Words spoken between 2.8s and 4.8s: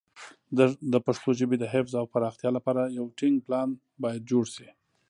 یو ټینګ پلان باید جوړ شي.